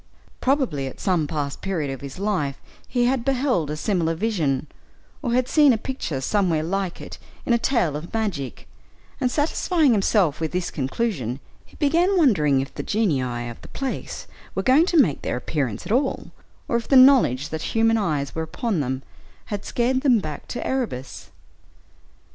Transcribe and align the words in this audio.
Probably 0.39 0.87
at 0.87 0.99
some 0.99 1.27
past 1.27 1.61
period 1.61 1.91
of 1.91 2.01
his 2.01 2.17
life 2.17 2.59
he 2.87 3.05
had 3.05 3.23
beheld 3.23 3.69
a 3.69 3.77
similar 3.77 4.15
vision, 4.15 4.65
or 5.21 5.33
had 5.33 5.47
seen 5.47 5.73
a 5.73 5.77
picture 5.77 6.19
somewhere 6.21 6.63
like 6.63 6.99
it 6.99 7.19
in 7.45 7.53
a 7.53 7.59
tale 7.59 7.95
of 7.95 8.11
magic, 8.11 8.67
and 9.19 9.29
satisfying 9.29 9.91
himself 9.91 10.39
with 10.41 10.53
this 10.53 10.71
conclusion, 10.71 11.39
he 11.63 11.75
began 11.75 12.17
wondering 12.17 12.61
if 12.61 12.73
the 12.73 12.81
genii 12.81 13.47
of 13.47 13.61
the 13.61 13.67
place 13.67 14.25
were 14.55 14.63
going 14.63 14.87
to 14.87 14.97
make 14.97 15.21
their 15.21 15.37
appearance 15.37 15.85
at 15.85 15.91
all, 15.91 16.31
or 16.67 16.77
if 16.77 16.87
the 16.87 16.95
knowledge 16.95 17.49
that 17.49 17.61
human 17.61 17.95
eyes 17.95 18.33
were 18.33 18.41
upon 18.41 18.79
them 18.79 19.03
had 19.53 19.63
scared 19.65 20.01
them 20.01 20.17
back 20.17 20.47
to 20.47 20.65
Erebus. 20.65 21.29